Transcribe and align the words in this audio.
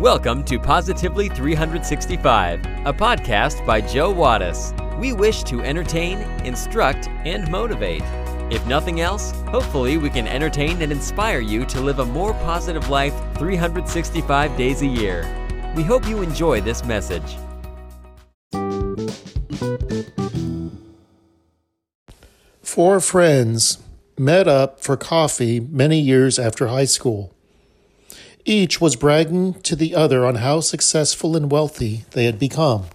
Welcome 0.00 0.44
to 0.44 0.60
Positively 0.60 1.28
365, 1.28 2.64
a 2.86 2.92
podcast 2.92 3.66
by 3.66 3.80
Joe 3.80 4.14
Wattis. 4.14 4.72
We 4.96 5.12
wish 5.12 5.42
to 5.42 5.60
entertain, 5.60 6.18
instruct, 6.46 7.08
and 7.24 7.50
motivate. 7.50 8.04
If 8.48 8.64
nothing 8.68 9.00
else, 9.00 9.32
hopefully 9.48 9.98
we 9.98 10.08
can 10.08 10.28
entertain 10.28 10.82
and 10.82 10.92
inspire 10.92 11.40
you 11.40 11.64
to 11.64 11.80
live 11.80 11.98
a 11.98 12.04
more 12.04 12.32
positive 12.34 12.88
life 12.88 13.12
365 13.38 14.56
days 14.56 14.82
a 14.82 14.86
year. 14.86 15.26
We 15.74 15.82
hope 15.82 16.06
you 16.06 16.22
enjoy 16.22 16.60
this 16.60 16.84
message. 16.84 17.36
Four 22.62 23.00
friends 23.00 23.78
met 24.16 24.46
up 24.46 24.78
for 24.78 24.96
coffee 24.96 25.58
many 25.58 25.98
years 25.98 26.38
after 26.38 26.68
high 26.68 26.84
school. 26.84 27.34
Each 28.44 28.80
was 28.80 28.96
bragging 28.96 29.54
to 29.62 29.76
the 29.76 29.94
other 29.94 30.24
on 30.24 30.36
how 30.36 30.60
successful 30.60 31.36
and 31.36 31.50
wealthy 31.50 32.04
they 32.12 32.24
had 32.24 32.38
become. 32.38 32.86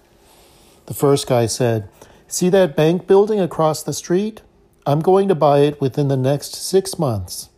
The 0.85 0.93
first 0.93 1.27
guy 1.27 1.45
said, 1.45 1.89
See 2.27 2.49
that 2.49 2.75
bank 2.75 3.05
building 3.07 3.39
across 3.39 3.83
the 3.83 3.93
street? 3.93 4.41
I'm 4.85 5.01
going 5.01 5.27
to 5.27 5.35
buy 5.35 5.59
it 5.59 5.79
within 5.79 6.07
the 6.07 6.17
next 6.17 6.55
six 6.55 6.97
months. 6.97 7.49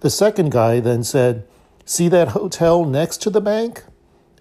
The 0.00 0.10
second 0.10 0.50
guy 0.50 0.80
then 0.80 1.04
said, 1.04 1.46
See 1.84 2.08
that 2.08 2.28
hotel 2.28 2.84
next 2.84 3.18
to 3.22 3.30
the 3.30 3.40
bank? 3.40 3.84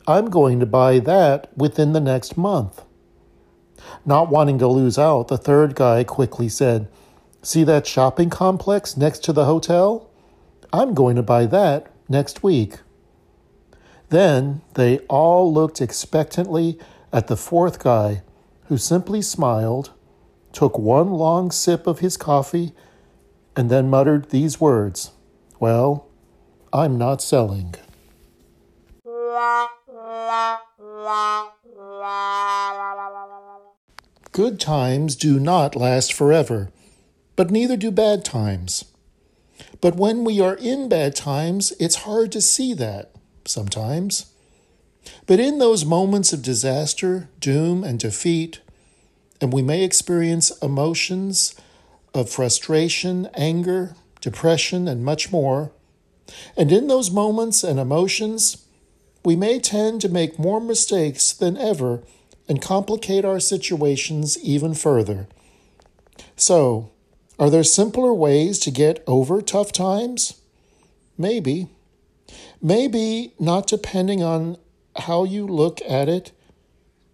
I'm 0.08 0.30
going 0.30 0.60
to 0.60 0.66
buy 0.66 1.00
that 1.00 1.56
within 1.58 1.94
the 1.94 2.00
next 2.00 2.38
month. 2.38 2.84
Not 4.06 4.30
wanting 4.30 4.58
to 4.60 4.68
lose 4.68 4.98
out, 4.98 5.28
the 5.28 5.38
third 5.38 5.76
guy 5.76 6.04
quickly 6.04 6.48
said, 6.50 6.88
See 7.42 7.64
that 7.66 7.86
shopping 7.86 8.30
complex 8.30 8.96
next 8.96 9.24
to 9.26 9.34
the 9.34 9.46
hotel? 9.46 10.10
I'm 10.72 10.94
going 10.94 11.16
to 11.16 11.24
buy 11.24 11.46
that 11.48 11.92
next 12.10 12.44
week. 12.44 12.78
Then 14.10 14.62
they 14.74 15.00
all 15.08 15.54
looked 15.54 15.80
expectantly 15.80 16.80
at 17.14 17.28
the 17.28 17.38
fourth 17.38 17.80
guy, 17.80 18.24
who 18.66 18.78
simply 18.78 19.22
smiled, 19.22 19.92
took 20.52 20.78
one 20.78 21.12
long 21.12 21.52
sip 21.52 21.88
of 21.88 22.00
his 22.00 22.18
coffee, 22.18 22.74
and 23.56 23.70
then 23.70 23.90
muttered 23.90 24.30
these 24.30 24.60
words 24.60 25.12
Well, 25.60 26.08
I'm 26.74 26.98
not 26.98 27.22
selling. 27.22 27.76
Good 34.32 34.60
times 34.60 35.16
do 35.16 35.40
not 35.40 35.76
last 35.76 36.14
forever, 36.14 36.70
but 37.36 37.52
neither 37.52 37.76
do 37.76 37.92
bad 37.92 38.24
times. 38.24 38.86
But 39.82 39.96
when 39.96 40.24
we 40.24 40.42
are 40.42 40.56
in 40.56 40.90
bad 40.90 41.16
times, 41.16 41.72
it's 41.80 42.04
hard 42.04 42.32
to 42.34 42.42
see 42.42 42.74
that 42.76 43.12
sometimes. 43.46 44.32
But 45.26 45.40
in 45.40 45.60
those 45.60 45.86
moments 45.86 46.34
of 46.34 46.42
disaster, 46.42 47.30
doom, 47.40 47.84
and 47.84 48.00
defeat, 48.00 48.60
and 49.40 49.54
we 49.54 49.62
may 49.62 49.84
experience 49.84 50.52
emotions 50.62 51.56
of 52.14 52.30
frustration, 52.30 53.30
anger, 53.36 53.96
depression, 54.22 54.88
and 54.88 55.06
much 55.06 55.32
more, 55.32 55.72
and 56.58 56.72
in 56.72 56.88
those 56.88 57.10
moments 57.10 57.64
and 57.64 57.80
emotions, 57.80 58.66
we 59.24 59.36
may 59.36 59.60
tend 59.60 60.02
to 60.02 60.10
make 60.10 60.40
more 60.40 60.62
mistakes 60.62 61.34
than 61.34 61.58
ever 61.58 62.04
and 62.48 62.62
complicate 62.62 63.26
our 63.26 63.40
situations 63.40 64.38
even 64.44 64.74
further. 64.74 65.28
So, 66.36 66.92
are 67.40 67.50
there 67.50 67.64
simpler 67.64 68.14
ways 68.14 68.60
to 68.60 68.72
get 68.72 69.02
over 69.08 69.42
tough 69.42 69.72
times? 69.72 70.42
Maybe. 71.18 71.70
Maybe 72.62 73.34
not 73.40 73.66
depending 73.66 74.22
on 74.22 74.58
how 74.98 75.24
you 75.24 75.48
look 75.48 75.80
at 75.88 76.10
it 76.10 76.34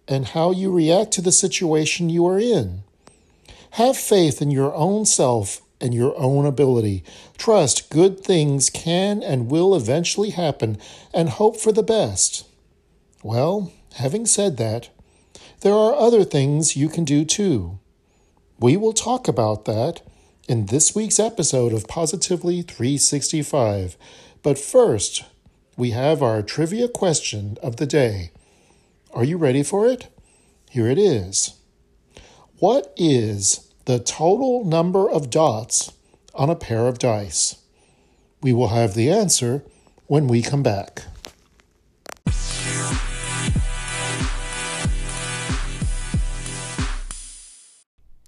and 0.08 0.26
how 0.26 0.50
you 0.50 0.72
react 0.72 1.12
to 1.12 1.22
the 1.22 1.30
situation 1.30 2.10
you 2.10 2.26
are 2.26 2.40
in. 2.40 2.82
Have 3.72 3.96
faith 3.96 4.42
in 4.42 4.50
your 4.50 4.74
own 4.74 5.06
self 5.06 5.60
and 5.80 5.94
your 5.94 6.18
own 6.18 6.44
ability. 6.44 7.04
Trust 7.38 7.90
good 7.90 8.24
things 8.24 8.68
can 8.68 9.22
and 9.22 9.50
will 9.50 9.76
eventually 9.76 10.30
happen 10.30 10.78
and 11.14 11.28
hope 11.28 11.56
for 11.56 11.70
the 11.70 11.82
best. 11.84 12.46
Well, 13.22 13.72
having 13.94 14.26
said 14.26 14.56
that, 14.56 14.88
there 15.60 15.74
are 15.74 15.94
other 15.94 16.24
things 16.24 16.76
you 16.76 16.88
can 16.88 17.04
do 17.04 17.24
too. 17.24 17.78
We 18.58 18.76
will 18.76 18.92
talk 18.92 19.28
about 19.28 19.66
that 19.66 20.02
in 20.48 20.66
this 20.66 20.94
week's 20.94 21.18
episode 21.18 21.72
of 21.72 21.88
Positively 21.88 22.62
365. 22.62 23.96
But 24.42 24.58
first, 24.58 25.24
we 25.76 25.90
have 25.90 26.22
our 26.22 26.40
trivia 26.42 26.88
question 26.88 27.58
of 27.62 27.76
the 27.76 27.86
day. 27.86 28.30
Are 29.12 29.24
you 29.24 29.38
ready 29.38 29.62
for 29.62 29.88
it? 29.88 30.06
Here 30.70 30.88
it 30.88 30.98
is. 30.98 31.54
What 32.58 32.92
is 32.96 33.72
the 33.86 33.98
total 33.98 34.64
number 34.64 35.10
of 35.10 35.30
dots 35.30 35.92
on 36.34 36.48
a 36.48 36.56
pair 36.56 36.86
of 36.86 36.98
dice? 36.98 37.56
We 38.40 38.52
will 38.52 38.68
have 38.68 38.94
the 38.94 39.10
answer 39.10 39.64
when 40.06 40.28
we 40.28 40.42
come 40.42 40.62
back. 40.62 41.02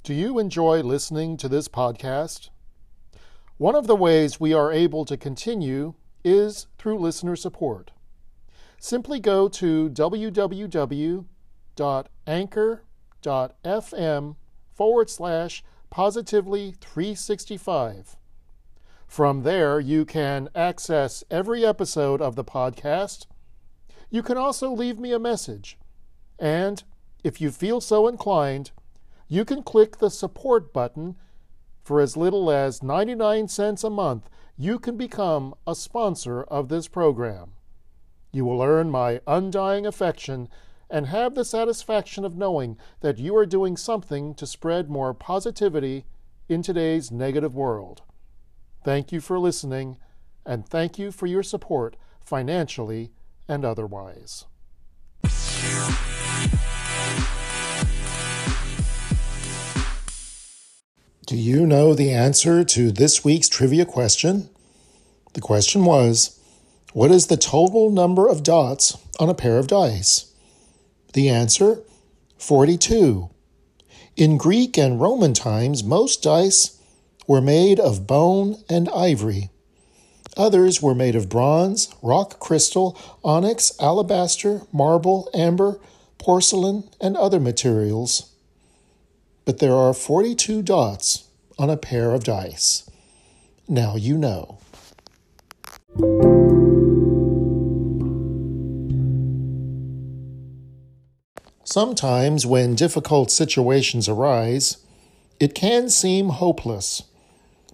Do 0.09 0.15
you 0.15 0.39
enjoy 0.39 0.81
listening 0.81 1.37
to 1.37 1.51
this 1.51 1.69
podcast? 1.69 2.49
One 3.59 3.75
of 3.75 3.87
the 3.87 3.95
ways 3.95 4.41
we 4.41 4.55
are 4.55 4.73
able 4.73 5.05
to 5.05 5.19
continue 5.19 5.93
is 6.25 6.67
through 6.79 6.99
listener 6.99 7.37
support. 7.37 7.91
Simply 8.79 9.21
go 9.21 9.51
to 9.51 9.91
www.anchor.fm 9.91 11.27
forward 14.75 15.11
slash 15.11 15.63
positively 15.91 16.75
365. 16.81 18.17
From 19.07 19.43
there, 19.43 19.79
you 19.79 20.07
can 20.07 20.49
access 20.55 21.23
every 21.31 21.67
episode 21.67 22.23
of 22.23 22.35
the 22.35 22.45
podcast. 22.45 23.27
You 24.09 24.23
can 24.23 24.39
also 24.39 24.71
leave 24.71 24.99
me 24.99 25.13
a 25.13 25.19
message. 25.19 25.77
And 26.39 26.83
if 27.23 27.43
you 27.43 27.51
feel 27.51 27.83
so 27.83 28.09
inclined, 28.09 28.71
you 29.29 29.45
can 29.45 29.63
click 29.63 29.99
the 29.99 30.11
support 30.11 30.73
button. 30.73 31.17
For 31.83 32.01
as 32.01 32.17
little 32.17 32.51
as 32.51 32.83
99 32.83 33.49
cents 33.49 33.85
a 33.85 33.91
month, 33.91 34.29
you 34.57 34.79
can 34.79 34.97
become 34.97 35.55
a 35.67 35.75
sponsor 35.75 36.43
of 36.43 36.69
this 36.69 36.89
program. 36.89 37.53
You 38.33 38.45
will 38.45 38.63
earn 38.63 38.91
my 38.91 39.21
undying 39.27 39.87
affection 39.87 40.49
and 40.91 41.07
have 41.07 41.35
the 41.35 41.45
satisfaction 41.45 42.25
of 42.25 42.37
knowing 42.37 42.77
that 43.01 43.19
you 43.19 43.37
are 43.37 43.47
doing 43.47 43.77
something 43.77 44.35
to 44.35 44.47
spread 44.47 44.91
more 44.91 45.15
positivity 45.15 46.07
in 46.49 46.63
today's 46.63 47.11
negative 47.11 47.55
world. 47.55 48.03
Thank 48.85 49.13
you 49.13 49.21
for 49.21 49.39
listening, 49.39 49.99
and 50.47 50.67
thank 50.67 50.99
you 50.99 51.13
for 51.13 51.27
your 51.27 51.43
support 51.43 51.97
financially 52.21 53.13
and 53.47 53.65
otherwise. 53.65 54.47
You 61.49 61.67
know 61.67 61.95
the 61.95 62.11
answer 62.11 62.63
to 62.63 62.93
this 62.93 63.25
week's 63.25 63.49
trivia 63.49 63.87
question? 63.87 64.51
The 65.33 65.41
question 65.41 65.85
was 65.85 66.39
What 66.93 67.11
is 67.11 67.29
the 67.29 67.37
total 67.37 67.91
number 67.91 68.29
of 68.29 68.43
dots 68.43 68.99
on 69.19 69.31
a 69.31 69.35
pair 69.35 69.59
of 69.59 69.67
dice? 69.67 70.33
The 71.15 71.29
answer 71.31 71.81
42. 72.39 73.31
In 74.17 74.37
Greek 74.37 74.77
and 74.77 75.01
Roman 75.01 75.33
times, 75.33 75.83
most 75.83 76.23
dice 76.23 76.79
were 77.27 77.41
made 77.41 77.81
of 77.81 78.07
bone 78.07 78.63
and 78.69 78.89
ivory. 78.91 79.49
Others 80.37 80.83
were 80.83 80.95
made 80.95 81.17
of 81.17 81.29
bronze, 81.29 81.89
rock 82.03 82.39
crystal, 82.39 82.99
onyx, 83.25 83.73
alabaster, 83.81 84.63
marble, 84.73 85.31
amber, 85.33 85.81
porcelain, 86.19 86.85
and 87.01 87.17
other 87.17 87.41
materials 87.41 88.33
but 89.49 89.61
there 89.61 89.75
are 89.75 89.95
42 89.95 90.61
dots 90.61 91.28
on 91.59 91.69
a 91.71 91.77
pair 91.77 92.13
of 92.15 92.25
dice. 92.25 92.89
Now 93.69 93.97
you 93.97 94.17
know. 94.17 94.59
Sometimes, 101.65 102.47
when 102.47 102.75
difficult 102.75 103.31
situations 103.31 104.09
arise, 104.09 104.79
it 105.39 105.55
can 105.55 105.91
seem 105.91 106.31
hopeless, 106.31 107.03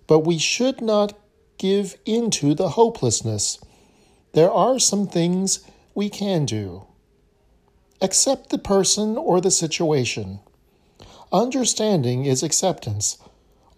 but 0.09 0.21
we 0.21 0.37
should 0.37 0.81
not 0.81 1.17
give 1.59 1.97
into 2.05 2.55
the 2.55 2.71
hopelessness. 2.71 3.59
There 4.33 4.51
are 4.51 4.81
some 4.81 5.07
things 5.07 5.65
we 5.95 6.11
can 6.11 6.45
do. 6.45 6.87
Accept 8.01 8.51
the 8.51 8.59
person 8.59 9.17
or 9.17 9.41
the 9.41 9.53
situation. 9.53 10.41
Understanding 11.33 12.27
is 12.27 12.43
acceptance. 12.43 13.19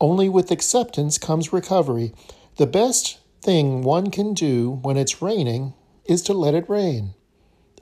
Only 0.01 0.29
with 0.29 0.51
acceptance 0.51 1.17
comes 1.17 1.53
recovery. 1.53 2.13
The 2.57 2.67
best 2.67 3.19
thing 3.41 3.83
one 3.83 4.11
can 4.11 4.35
do 4.35 4.81
when 4.83 4.97
it's 4.97 5.23
raining 5.23 5.75
is 6.05 6.23
to 6.23 6.35
let 6.35 6.55
it 6.55 6.69
rain. 6.69 7.15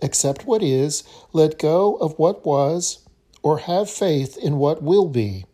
Accept 0.00 0.46
what 0.46 0.62
is, 0.62 1.02
let 1.32 1.58
go 1.58 1.94
of 1.96 2.18
what 2.18 2.44
was, 2.44 3.00
or 3.42 3.58
have 3.58 3.90
faith 3.90 4.36
in 4.36 4.58
what 4.58 4.82
will 4.82 5.08
be. 5.08 5.44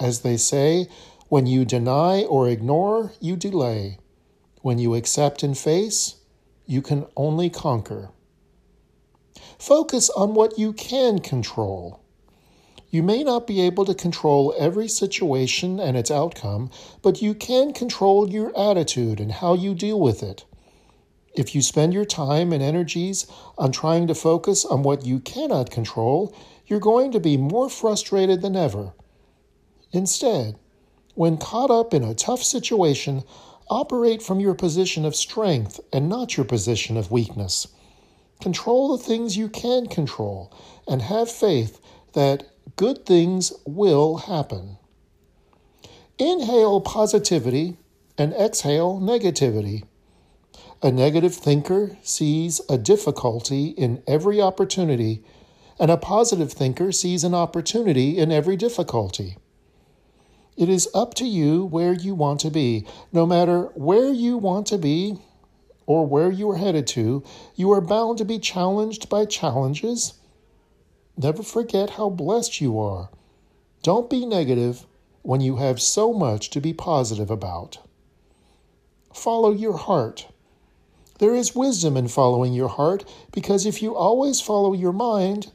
As 0.00 0.20
they 0.20 0.36
say, 0.36 0.88
when 1.28 1.46
you 1.46 1.64
deny 1.64 2.22
or 2.22 2.48
ignore, 2.48 3.12
you 3.20 3.36
delay. 3.36 3.98
When 4.62 4.78
you 4.78 4.94
accept 4.94 5.42
and 5.42 5.56
face, 5.56 6.16
you 6.66 6.82
can 6.82 7.06
only 7.16 7.48
conquer. 7.48 8.10
Focus 9.58 10.10
on 10.10 10.34
what 10.34 10.58
you 10.58 10.72
can 10.72 11.20
control. 11.20 12.00
You 12.96 13.02
may 13.02 13.22
not 13.22 13.46
be 13.46 13.60
able 13.60 13.84
to 13.84 13.94
control 13.94 14.54
every 14.58 14.88
situation 14.88 15.78
and 15.78 15.98
its 15.98 16.10
outcome, 16.10 16.70
but 17.02 17.20
you 17.20 17.34
can 17.34 17.74
control 17.74 18.30
your 18.30 18.58
attitude 18.58 19.20
and 19.20 19.30
how 19.30 19.52
you 19.52 19.74
deal 19.74 20.00
with 20.00 20.22
it. 20.22 20.46
If 21.34 21.54
you 21.54 21.60
spend 21.60 21.92
your 21.92 22.06
time 22.06 22.54
and 22.54 22.62
energies 22.62 23.26
on 23.58 23.70
trying 23.70 24.06
to 24.06 24.14
focus 24.14 24.64
on 24.64 24.82
what 24.82 25.04
you 25.04 25.20
cannot 25.20 25.70
control, 25.70 26.34
you're 26.66 26.80
going 26.80 27.12
to 27.12 27.20
be 27.20 27.36
more 27.36 27.68
frustrated 27.68 28.40
than 28.40 28.56
ever. 28.56 28.94
Instead, 29.92 30.58
when 31.14 31.36
caught 31.36 31.70
up 31.70 31.92
in 31.92 32.02
a 32.02 32.14
tough 32.14 32.42
situation, 32.42 33.24
operate 33.68 34.22
from 34.22 34.40
your 34.40 34.54
position 34.54 35.04
of 35.04 35.14
strength 35.14 35.80
and 35.92 36.08
not 36.08 36.38
your 36.38 36.46
position 36.46 36.96
of 36.96 37.10
weakness. 37.10 37.68
Control 38.40 38.96
the 38.96 39.04
things 39.04 39.36
you 39.36 39.50
can 39.50 39.86
control 39.86 40.50
and 40.88 41.02
have 41.02 41.30
faith 41.30 41.78
that 42.14 42.55
good 42.74 43.06
things 43.06 43.52
will 43.64 44.16
happen. 44.16 44.78
Inhale 46.18 46.80
positivity 46.80 47.76
and 48.18 48.32
exhale 48.32 49.00
negativity. 49.00 49.84
A 50.82 50.90
negative 50.90 51.34
thinker 51.34 51.96
sees 52.02 52.60
a 52.68 52.76
difficulty 52.76 53.68
in 53.68 54.02
every 54.06 54.40
opportunity, 54.40 55.22
and 55.78 55.90
a 55.90 55.96
positive 55.96 56.52
thinker 56.52 56.92
sees 56.92 57.24
an 57.24 57.34
opportunity 57.34 58.18
in 58.18 58.32
every 58.32 58.56
difficulty. 58.56 59.36
It 60.56 60.68
is 60.68 60.88
up 60.94 61.14
to 61.14 61.26
you 61.26 61.64
where 61.64 61.92
you 61.92 62.14
want 62.14 62.40
to 62.40 62.50
be. 62.50 62.86
No 63.12 63.26
matter 63.26 63.64
where 63.74 64.10
you 64.10 64.38
want 64.38 64.66
to 64.68 64.78
be 64.78 65.18
or 65.86 66.06
where 66.06 66.30
you 66.30 66.50
are 66.50 66.56
headed 66.56 66.86
to, 66.88 67.22
you 67.54 67.70
are 67.72 67.80
bound 67.82 68.18
to 68.18 68.24
be 68.24 68.38
challenged 68.38 69.08
by 69.08 69.26
challenges. 69.26 70.14
Never 71.16 71.42
forget 71.42 71.90
how 71.90 72.10
blessed 72.10 72.60
you 72.60 72.78
are. 72.78 73.10
Don't 73.82 74.10
be 74.10 74.26
negative 74.26 74.86
when 75.22 75.40
you 75.40 75.56
have 75.56 75.80
so 75.80 76.12
much 76.12 76.50
to 76.50 76.60
be 76.60 76.72
positive 76.72 77.30
about. 77.30 77.78
Follow 79.14 79.50
your 79.50 79.78
heart. 79.78 80.26
There 81.18 81.34
is 81.34 81.54
wisdom 81.54 81.96
in 81.96 82.08
following 82.08 82.52
your 82.52 82.68
heart 82.68 83.04
because 83.32 83.64
if 83.64 83.82
you 83.82 83.96
always 83.96 84.40
follow 84.40 84.74
your 84.74 84.92
mind, 84.92 85.50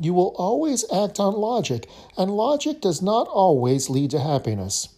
you 0.00 0.12
will 0.12 0.34
always 0.36 0.84
act 0.92 1.20
on 1.20 1.34
logic, 1.34 1.88
and 2.16 2.36
logic 2.36 2.80
does 2.80 3.00
not 3.00 3.28
always 3.28 3.88
lead 3.88 4.10
to 4.10 4.18
happiness. 4.18 4.88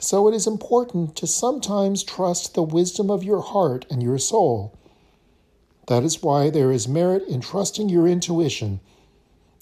So 0.00 0.26
it 0.28 0.34
is 0.34 0.46
important 0.46 1.16
to 1.16 1.26
sometimes 1.26 2.02
trust 2.02 2.54
the 2.54 2.62
wisdom 2.62 3.10
of 3.10 3.22
your 3.22 3.42
heart 3.42 3.84
and 3.90 4.02
your 4.02 4.18
soul. 4.18 4.72
That 5.86 6.04
is 6.04 6.22
why 6.22 6.50
there 6.50 6.72
is 6.72 6.88
merit 6.88 7.26
in 7.28 7.40
trusting 7.40 7.88
your 7.88 8.06
intuition. 8.06 8.80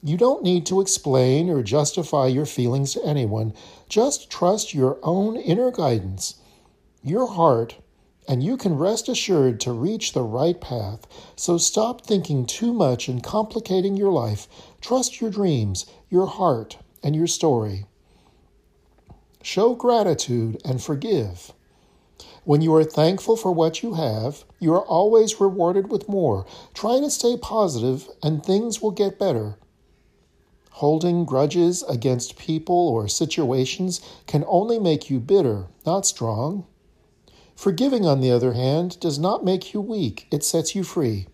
You 0.03 0.17
don't 0.17 0.43
need 0.43 0.67
to 0.67 0.81
explain 0.81 1.49
or 1.49 1.62
justify 1.62 2.26
your 2.26 2.47
feelings 2.47 2.93
to 2.94 3.05
anyone. 3.05 3.55
Just 3.88 4.31
trust 4.31 4.75
your 4.75 4.99
own 5.03 5.37
inner 5.37 5.71
guidance. 5.71 6.37
Your 7.03 7.26
heart 7.26 7.76
and 8.26 8.43
you 8.43 8.56
can 8.56 8.76
rest 8.76 9.09
assured 9.09 9.61
to 9.61 9.73
reach 9.73 10.12
the 10.12 10.23
right 10.23 10.61
path. 10.61 11.06
So 11.37 11.59
stop 11.59 12.06
thinking 12.06 12.47
too 12.47 12.73
much 12.73 13.09
and 13.09 13.23
complicating 13.23 13.97
your 13.97 14.12
life. 14.12 14.49
Trust 14.81 15.21
your 15.21 15.31
dreams, 15.31 15.87
your 16.09 16.26
heart, 16.26 16.79
and 17.03 17.15
your 17.15 17.26
story. 17.26 17.87
Show 19.43 19.75
gratitude 19.75 20.61
and 20.65 20.82
forgive. 20.82 21.53
When 22.44 22.61
you 22.61 22.75
are 22.75 22.85
thankful 22.85 23.37
for 23.37 23.52
what 23.52 23.82
you 23.82 23.94
have, 23.94 24.44
you 24.61 24.75
are 24.75 24.85
always 24.85 25.41
rewarded 25.41 25.91
with 25.91 26.11
more. 26.11 26.44
Try 26.75 27.00
to 27.00 27.11
stay 27.11 27.38
positive, 27.38 28.06
and 28.23 28.44
things 28.44 28.82
will 28.82 28.91
get 28.91 29.19
better. 29.19 29.56
Holding 30.73 31.25
grudges 31.25 31.82
against 31.85 32.37
people 32.37 32.88
or 32.88 33.08
situations 33.08 34.02
can 34.26 34.44
only 34.46 34.79
make 34.79 35.08
you 35.08 35.20
bitter, 35.20 35.69
not 35.87 36.05
strong. 36.05 36.67
Forgiving, 37.56 38.05
on 38.05 38.20
the 38.20 38.31
other 38.31 38.52
hand, 38.52 39.00
does 39.00 39.19
not 39.19 39.44
make 39.44 39.73
you 39.73 39.81
weak, 39.81 40.26
it 40.31 40.44
sets 40.44 40.75
you 40.75 40.85
free. 40.85 41.29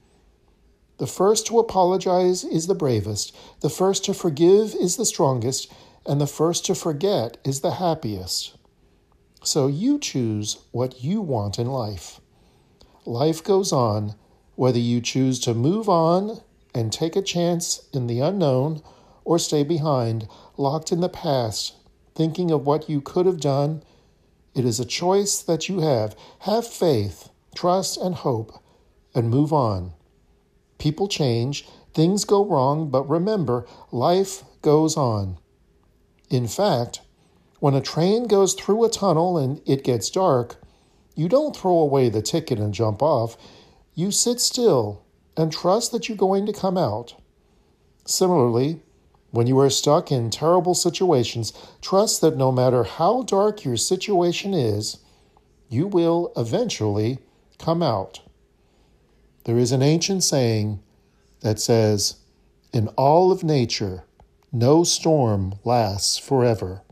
The 0.98 1.08
first 1.08 1.44
to 1.46 1.58
apologize 1.58 2.44
is 2.44 2.68
the 2.68 2.74
bravest, 2.74 3.34
the 3.62 3.70
first 3.70 4.04
to 4.04 4.14
forgive 4.14 4.76
is 4.76 4.96
the 4.96 5.06
strongest, 5.06 5.72
and 6.06 6.20
the 6.20 6.28
first 6.28 6.66
to 6.66 6.74
forget 6.76 7.38
is 7.42 7.62
the 7.62 7.72
happiest. 7.72 8.56
So 9.42 9.66
you 9.66 9.98
choose 9.98 10.58
what 10.70 11.02
you 11.02 11.20
want 11.20 11.58
in 11.58 11.66
life. 11.66 12.20
Life 13.06 13.42
goes 13.42 13.72
on, 13.72 14.14
whether 14.54 14.78
you 14.78 15.00
choose 15.00 15.40
to 15.40 15.54
move 15.54 15.88
on 15.88 16.42
and 16.74 16.92
take 16.92 17.16
a 17.16 17.22
chance 17.22 17.88
in 17.92 18.06
the 18.06 18.20
unknown 18.20 18.82
or 19.24 19.38
stay 19.38 19.64
behind, 19.64 20.28
locked 20.56 20.92
in 20.92 21.00
the 21.00 21.08
past, 21.08 21.74
thinking 22.14 22.50
of 22.50 22.66
what 22.66 22.88
you 22.90 23.00
could 23.00 23.26
have 23.26 23.40
done 23.40 23.82
it 24.54 24.64
is 24.64 24.80
a 24.80 24.84
choice 24.84 25.40
that 25.42 25.68
you 25.68 25.80
have. 25.80 26.16
Have 26.40 26.66
faith, 26.66 27.30
trust, 27.54 27.96
and 27.98 28.14
hope, 28.14 28.52
and 29.14 29.30
move 29.30 29.52
on. 29.52 29.92
People 30.78 31.08
change, 31.08 31.66
things 31.94 32.24
go 32.24 32.44
wrong, 32.44 32.90
but 32.90 33.08
remember, 33.08 33.66
life 33.92 34.42
goes 34.62 34.96
on. 34.96 35.38
In 36.30 36.48
fact, 36.48 37.00
when 37.60 37.74
a 37.74 37.80
train 37.80 38.26
goes 38.26 38.54
through 38.54 38.84
a 38.84 38.90
tunnel 38.90 39.38
and 39.38 39.60
it 39.66 39.84
gets 39.84 40.10
dark, 40.10 40.56
you 41.14 41.28
don't 41.28 41.54
throw 41.54 41.78
away 41.78 42.08
the 42.08 42.22
ticket 42.22 42.58
and 42.58 42.72
jump 42.74 43.02
off. 43.02 43.36
You 43.94 44.10
sit 44.10 44.40
still 44.40 45.04
and 45.36 45.52
trust 45.52 45.92
that 45.92 46.08
you're 46.08 46.16
going 46.16 46.46
to 46.46 46.52
come 46.52 46.78
out. 46.78 47.14
Similarly, 48.06 48.80
when 49.30 49.46
you 49.46 49.58
are 49.60 49.70
stuck 49.70 50.10
in 50.10 50.30
terrible 50.30 50.74
situations, 50.74 51.52
trust 51.80 52.20
that 52.22 52.36
no 52.36 52.50
matter 52.50 52.82
how 52.82 53.22
dark 53.22 53.64
your 53.64 53.76
situation 53.76 54.54
is, 54.54 54.98
you 55.68 55.86
will 55.86 56.32
eventually 56.36 57.18
come 57.58 57.82
out. 57.82 58.20
There 59.44 59.58
is 59.58 59.70
an 59.70 59.82
ancient 59.82 60.24
saying 60.24 60.80
that 61.40 61.60
says, 61.60 62.16
In 62.72 62.88
all 62.88 63.30
of 63.30 63.44
nature, 63.44 64.04
no 64.50 64.82
storm 64.82 65.54
lasts 65.64 66.18
forever. 66.18 66.82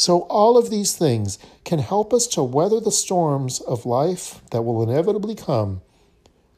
So, 0.00 0.20
all 0.30 0.56
of 0.56 0.70
these 0.70 0.96
things 0.96 1.38
can 1.62 1.78
help 1.78 2.14
us 2.14 2.26
to 2.28 2.42
weather 2.42 2.80
the 2.80 2.90
storms 2.90 3.60
of 3.60 3.84
life 3.84 4.40
that 4.50 4.62
will 4.62 4.82
inevitably 4.82 5.34
come, 5.34 5.82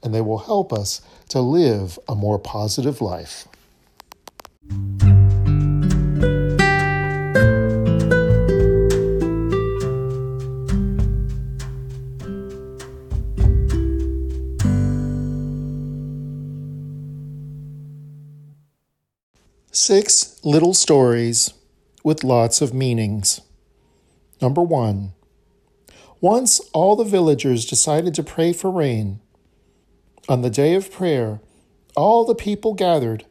and 0.00 0.14
they 0.14 0.20
will 0.20 0.38
help 0.38 0.72
us 0.72 1.00
to 1.30 1.40
live 1.40 1.99
a 2.08 2.14
more 2.14 2.38
positive 2.38 3.00
life. 3.00 3.49
Six 19.72 20.38
little 20.44 20.75
stories 20.75 21.52
with 22.02 22.25
lots 22.25 22.61
of 22.61 22.75
meanings. 22.75 23.40
Number 24.40 24.62
one. 24.62 25.12
Once 26.21 26.61
all 26.73 26.97
the 26.97 27.04
villagers 27.04 27.64
decided 27.66 28.14
to 28.14 28.23
pray 28.23 28.52
for 28.52 28.71
rain. 28.71 29.21
On 30.28 30.42
the 30.42 30.50
day 30.50 30.75
of 30.75 30.92
prayer, 30.92 31.40
all 31.97 32.25
the 32.25 32.35
people 32.35 32.75
gathered 32.75 33.25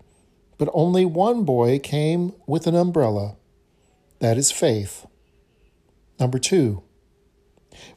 but 0.62 0.70
only 0.76 1.04
one 1.04 1.44
boy 1.44 1.80
came 1.80 2.34
with 2.46 2.68
an 2.68 2.76
umbrella. 2.76 3.36
That 4.20 4.38
is 4.38 4.52
faith. 4.52 5.08
Number 6.20 6.38
two, 6.38 6.84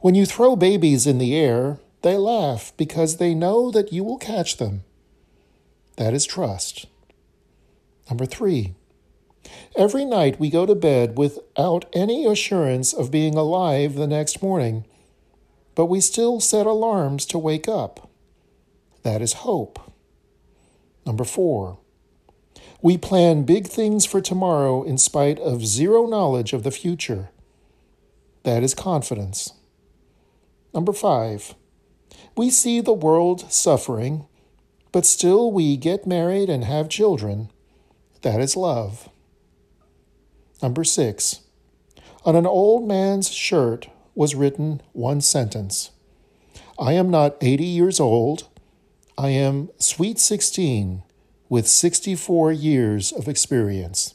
when 0.00 0.14
you 0.14 0.24
throw 0.24 0.56
babies 0.56 1.06
in 1.06 1.18
the 1.18 1.36
air, 1.36 1.78
they 2.00 2.16
laugh 2.16 2.72
because 2.78 3.18
they 3.18 3.34
know 3.34 3.70
that 3.70 3.92
you 3.92 4.02
will 4.02 4.16
catch 4.16 4.56
them. 4.56 4.82
That 5.98 6.14
is 6.14 6.24
trust. 6.24 6.86
Number 8.08 8.24
three, 8.24 8.72
every 9.76 10.04
night 10.04 10.40
we 10.40 10.50
go 10.50 10.66
to 10.66 10.74
bed 10.74 11.18
without 11.18 11.86
any 11.92 12.26
assurance 12.26 12.92
of 12.92 13.10
being 13.10 13.34
alive 13.34 13.94
the 13.94 14.06
next 14.06 14.42
morning, 14.42 14.84
but 15.74 15.86
we 15.86 16.00
still 16.00 16.40
set 16.40 16.66
alarms 16.66 17.26
to 17.26 17.38
wake 17.38 17.68
up. 17.68 18.10
That 19.02 19.20
is 19.20 19.34
hope. 19.44 19.78
Number 21.04 21.24
four, 21.24 21.78
we 22.80 22.98
plan 22.98 23.44
big 23.44 23.66
things 23.66 24.04
for 24.06 24.20
tomorrow 24.20 24.82
in 24.82 24.98
spite 24.98 25.38
of 25.38 25.66
zero 25.66 26.06
knowledge 26.06 26.52
of 26.52 26.62
the 26.62 26.70
future. 26.70 27.30
That 28.42 28.62
is 28.62 28.74
confidence. 28.74 29.52
Number 30.74 30.92
five, 30.92 31.54
We 32.36 32.50
see 32.50 32.80
the 32.80 32.92
world 32.92 33.52
suffering, 33.52 34.26
but 34.92 35.06
still 35.06 35.52
we 35.52 35.76
get 35.76 36.06
married 36.06 36.50
and 36.50 36.64
have 36.64 36.88
children. 36.88 37.50
That 38.22 38.40
is 38.40 38.56
love. 38.56 39.08
Number 40.62 40.84
six. 40.84 41.40
On 42.24 42.36
an 42.36 42.46
old 42.46 42.88
man's 42.88 43.30
shirt 43.30 43.88
was 44.14 44.34
written 44.34 44.80
one 44.92 45.20
sentence 45.20 45.90
I 46.78 46.92
am 46.94 47.10
not 47.10 47.36
80 47.40 47.64
years 47.64 48.00
old. 48.00 48.48
I 49.16 49.28
am 49.28 49.70
sweet 49.78 50.18
16 50.18 51.02
with 51.48 51.68
64 51.68 52.52
years 52.52 53.12
of 53.12 53.28
experience. 53.28 54.14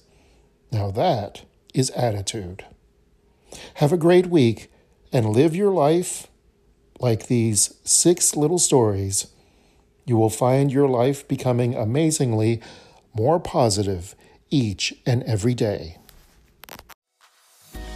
Now 0.72 0.92
that 0.92 1.46
is 1.74 1.90
attitude. 1.92 2.66
Have 3.76 3.94
a 3.94 3.98
great 3.98 4.28
week 4.28 4.72
and 5.14 5.30
live 5.30 5.56
your 5.56 5.72
life 5.72 6.28
like 7.00 7.28
these 7.28 7.76
six 7.84 8.36
little 8.36 8.60
stories. 8.60 9.28
You 10.06 10.18
will 10.18 10.30
find 10.30 10.72
your 10.72 10.88
life 10.88 11.28
becoming 11.28 11.76
amazingly 11.76 12.62
more 13.14 13.40
positive 13.40 14.16
each 14.50 14.94
and 15.06 15.24
every 15.24 15.54
day. 15.54 15.99